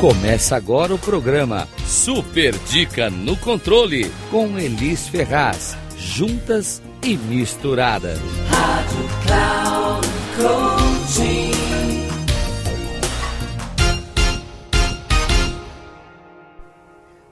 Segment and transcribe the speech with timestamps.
[0.00, 5.76] Começa agora o programa Super Dica no Controle com Elis Ferraz.
[5.94, 8.18] Juntas e misturadas.
[8.48, 10.08] Rádio Cloud
[10.38, 11.50] Coaching.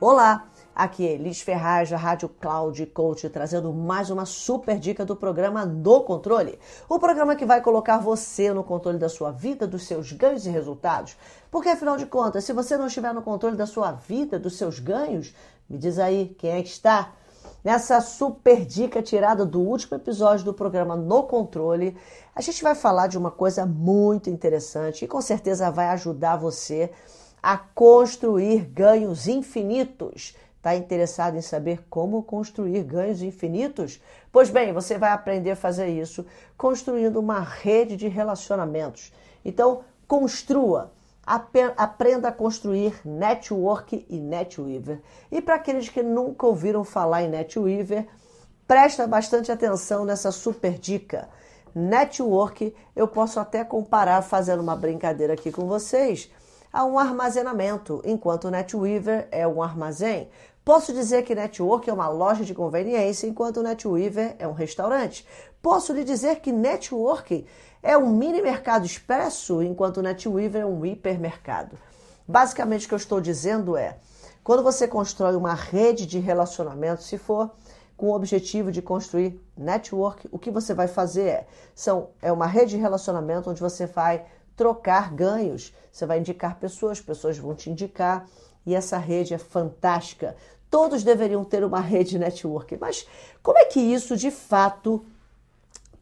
[0.00, 5.64] Olá, aqui é Elis Ferraz Rádio Cloud Coach trazendo mais uma super dica do programa
[5.64, 6.58] No Controle.
[6.88, 10.50] O programa que vai colocar você no controle da sua vida, dos seus ganhos e
[10.50, 11.16] resultados.
[11.50, 14.80] Porque afinal de contas, se você não estiver no controle da sua vida, dos seus
[14.80, 15.32] ganhos,
[15.68, 17.12] me diz aí quem é que está.
[17.62, 21.96] Nessa super dica tirada do último episódio do programa No Controle,
[22.34, 26.90] a gente vai falar de uma coisa muito interessante e com certeza vai ajudar você
[27.42, 30.34] a construir ganhos infinitos.
[30.64, 34.00] Está interessado em saber como construir ganhos infinitos?
[34.32, 36.24] Pois bem, você vai aprender a fazer isso
[36.56, 39.12] construindo uma rede de relacionamentos.
[39.44, 40.90] Então, construa,
[41.26, 45.02] aprenda a construir network e NetWeaver.
[45.30, 48.06] E para aqueles que nunca ouviram falar em NetWeaver,
[48.66, 51.28] presta bastante atenção nessa super dica.
[51.74, 56.30] Network, eu posso até comparar fazendo uma brincadeira aqui com vocês
[56.72, 60.28] a um armazenamento, enquanto NetWeaver é um armazém.
[60.64, 65.26] Posso dizer que Network é uma loja de conveniência, enquanto NetWeaver é um restaurante.
[65.60, 67.46] Posso lhe dizer que Network
[67.82, 71.76] é um mini mercado expresso, enquanto NetWeaver é um hipermercado.
[72.26, 73.98] Basicamente, o que eu estou dizendo é:
[74.42, 77.50] quando você constrói uma rede de relacionamento, se for
[77.94, 82.46] com o objetivo de construir network, o que você vai fazer é, são, é uma
[82.46, 84.24] rede de relacionamento onde você vai
[84.56, 85.74] trocar ganhos.
[85.92, 88.26] Você vai indicar pessoas, pessoas vão te indicar
[88.66, 90.36] e essa rede é fantástica.
[90.74, 93.06] Todos deveriam ter uma rede network, mas
[93.40, 95.06] como é que isso de fato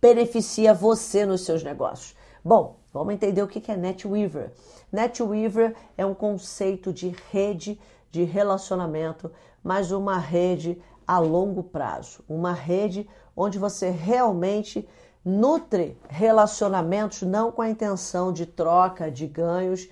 [0.00, 2.16] beneficia você nos seus negócios?
[2.42, 4.52] Bom, vamos entender o que é NetWeaver.
[4.90, 7.78] NetWeaver é um conceito de rede
[8.10, 9.30] de relacionamento,
[9.62, 13.06] mas uma rede a longo prazo, uma rede
[13.36, 14.88] onde você realmente
[15.22, 19.90] nutre relacionamentos não com a intenção de troca, de ganhos,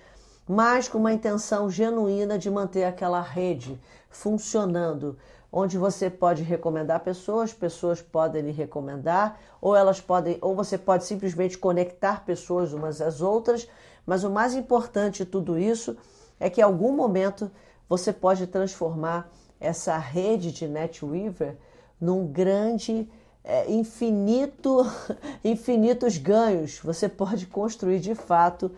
[0.48, 3.80] mas com uma intenção genuína de manter aquela rede
[4.10, 5.16] funcionando,
[5.50, 11.04] onde você pode recomendar pessoas, pessoas podem lhe recomendar, ou elas podem, ou você pode
[11.04, 13.68] simplesmente conectar pessoas umas às outras,
[14.06, 15.96] mas o mais importante de tudo isso
[16.40, 17.50] é que em algum momento
[17.88, 21.56] você pode transformar essa rede de NetWeaver
[22.00, 23.08] num grande
[23.44, 24.84] é, infinito,
[25.44, 26.80] infinitos ganhos.
[26.82, 28.72] Você pode construir de fato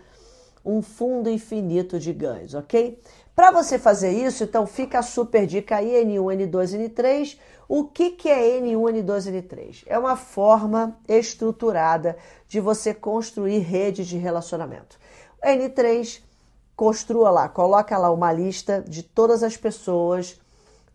[0.64, 3.00] um fundo infinito de ganhos, ok?
[3.34, 7.38] Para você fazer isso, então fica a super dica aí, N1, N2, N3.
[7.68, 9.82] O que, que é N1, N2, N3?
[9.86, 12.16] É uma forma estruturada
[12.46, 14.98] de você construir rede de relacionamento.
[15.42, 16.22] N3,
[16.76, 20.40] construa lá, coloca lá uma lista de todas as pessoas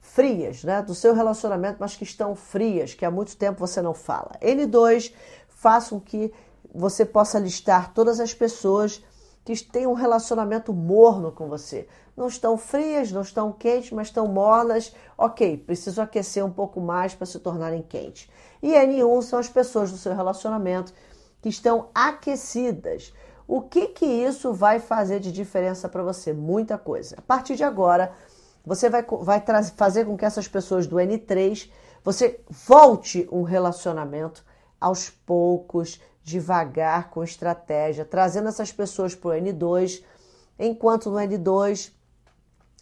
[0.01, 3.93] frias, né, do seu relacionamento, mas que estão frias, que há muito tempo você não
[3.93, 4.31] fala.
[4.41, 5.13] N2,
[5.49, 6.31] faça com que
[6.73, 9.03] você possa listar todas as pessoas
[9.57, 11.87] que têm um relacionamento morno com você.
[12.15, 14.93] Não estão frias, não estão quentes, mas estão mornas.
[15.17, 18.29] Ok, preciso aquecer um pouco mais para se tornarem quentes.
[18.61, 20.93] E N1 são as pessoas do seu relacionamento
[21.41, 23.11] que estão aquecidas.
[23.47, 26.31] O que que isso vai fazer de diferença para você?
[26.31, 27.15] Muita coisa.
[27.17, 28.11] A partir de agora,
[28.63, 29.43] você vai, vai
[29.75, 31.71] fazer com que essas pessoas do N3
[32.03, 34.45] você volte um relacionamento
[34.79, 40.03] aos poucos, devagar, com estratégia, trazendo essas pessoas para o N2,
[40.57, 41.91] enquanto no N2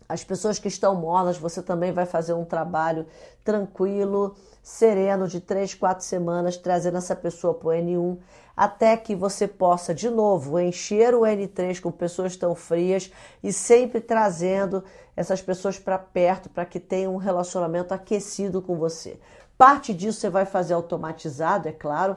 [0.10, 3.06] as pessoas que estão mornas, você também vai fazer um trabalho
[3.44, 8.18] tranquilo, sereno, de três, quatro semanas, trazendo essa pessoa para o N1,
[8.56, 13.12] até que você possa, de novo, encher o N3 com pessoas tão frias
[13.44, 14.84] e sempre trazendo
[15.16, 19.20] essas pessoas para perto para que tenham um relacionamento aquecido com você.
[19.58, 22.16] Parte disso você vai fazer automatizado, é claro,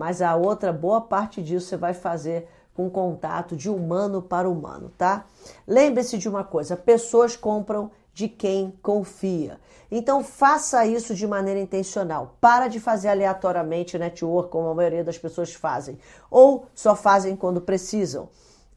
[0.00, 4.90] mas a outra boa parte disso você vai fazer com contato de humano para humano,
[4.96, 5.26] tá?
[5.68, 9.60] Lembre-se de uma coisa: pessoas compram de quem confia.
[9.90, 12.34] Então faça isso de maneira intencional.
[12.40, 15.98] Para de fazer aleatoriamente network, como a maioria das pessoas fazem,
[16.30, 18.30] ou só fazem quando precisam.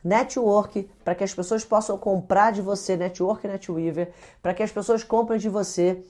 [0.04, 4.12] Network, para que as pessoas possam comprar de você, Network Netweaver,
[4.42, 6.04] para que as pessoas comprem de você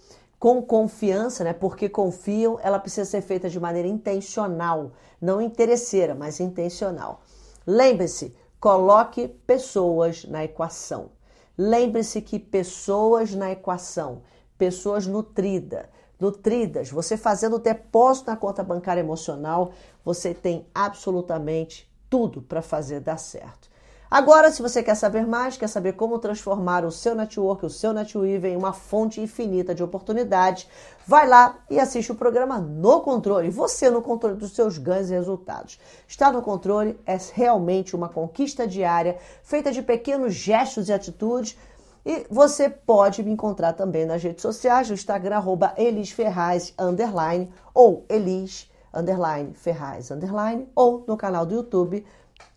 [0.44, 1.54] com confiança, né?
[1.54, 4.92] Porque confiam, ela precisa ser feita de maneira intencional,
[5.22, 7.22] não interesseira, mas intencional.
[7.66, 11.12] Lembre-se, coloque pessoas na equação.
[11.58, 14.22] Lembre-se que pessoas na equação,
[14.58, 15.86] pessoas nutridas,
[16.20, 19.72] nutridas, você fazendo depósito na conta bancária emocional,
[20.04, 23.70] você tem absolutamente tudo para fazer dar certo.
[24.14, 27.92] Agora, se você quer saber mais, quer saber como transformar o seu network, o seu
[27.92, 30.70] netweave em uma fonte infinita de oportunidades,
[31.08, 33.50] vai lá e assiste o programa No Controle.
[33.50, 35.80] Você no controle dos seus ganhos e resultados.
[36.08, 41.58] Estar no controle é realmente uma conquista diária, feita de pequenos gestos e atitudes.
[42.06, 47.52] E você pode me encontrar também nas redes sociais, no Instagram, arroba Elis Ferraz, underline,
[47.74, 52.06] ou Elis, underline, Ferraz, underline, ou no canal do YouTube,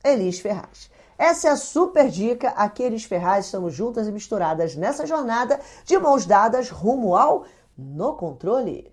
[0.04, 0.94] Elis Ferraz.
[1.18, 2.48] Essa é a super dica.
[2.50, 7.44] Aqueles Ferraz estamos juntas e misturadas nessa jornada de mãos dadas rumo ao
[7.76, 8.92] No Controle.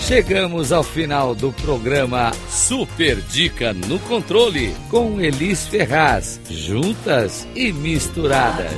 [0.00, 8.72] Chegamos ao final do programa Super Dica no Controle com Elis Ferraz, juntas e misturadas.